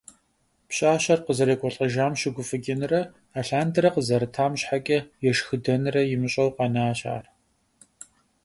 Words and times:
Пщащэр 0.69 1.19
къызэрекӀуэлӀэжам 1.25 2.13
щыгуфӀыкӀынрэ 2.19 3.01
алъандэрэ 3.39 3.89
къызэрытам 3.95 4.53
щхьэкӀэ 4.59 4.99
ешхыдэнрэ 5.29 6.01
имыщӀэу, 6.13 6.49
къэнащ 6.55 6.99
ар. 7.15 7.25